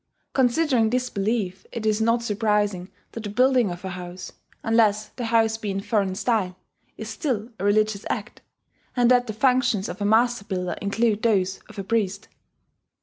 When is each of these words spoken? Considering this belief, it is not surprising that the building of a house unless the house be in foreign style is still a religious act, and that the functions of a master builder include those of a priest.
Considering 0.33 0.89
this 0.89 1.11
belief, 1.11 1.63
it 1.71 1.85
is 1.85 2.01
not 2.01 2.23
surprising 2.23 2.89
that 3.11 3.21
the 3.21 3.29
building 3.29 3.69
of 3.69 3.85
a 3.85 3.89
house 3.89 4.31
unless 4.63 5.09
the 5.09 5.25
house 5.25 5.59
be 5.59 5.69
in 5.69 5.79
foreign 5.79 6.15
style 6.15 6.55
is 6.97 7.07
still 7.07 7.49
a 7.59 7.63
religious 7.63 8.03
act, 8.09 8.41
and 8.95 9.11
that 9.11 9.27
the 9.27 9.31
functions 9.33 9.87
of 9.87 10.01
a 10.01 10.05
master 10.05 10.43
builder 10.43 10.75
include 10.81 11.21
those 11.21 11.59
of 11.69 11.77
a 11.77 11.83
priest. 11.83 12.27